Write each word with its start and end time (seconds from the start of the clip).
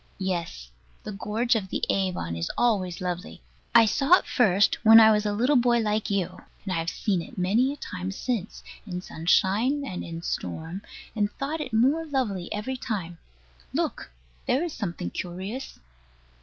Yes. 0.17 0.71
The 1.03 1.11
gorge 1.11 1.53
of 1.53 1.69
the 1.69 1.83
Avon 1.87 2.35
is 2.35 2.49
always 2.57 3.01
lovely. 3.01 3.43
I 3.75 3.85
saw 3.85 4.13
it 4.17 4.25
first 4.25 4.83
when 4.83 4.99
I 4.99 5.11
was 5.11 5.27
a 5.27 5.31
little 5.31 5.55
boy 5.55 5.77
like 5.77 6.09
you; 6.09 6.41
and 6.63 6.73
I 6.73 6.77
have 6.77 6.89
seen 6.89 7.21
it 7.21 7.37
many 7.37 7.71
a 7.71 7.75
time 7.75 8.11
since, 8.11 8.63
in 8.87 9.01
sunshine 9.03 9.85
and 9.85 10.03
in 10.03 10.23
storm, 10.23 10.81
and 11.15 11.31
thought 11.33 11.61
it 11.61 11.71
more 11.71 12.03
lovely 12.07 12.51
every 12.51 12.77
time. 12.77 13.19
Look! 13.75 14.09
there 14.47 14.63
is 14.63 14.73
something 14.73 15.11
curious. 15.11 15.77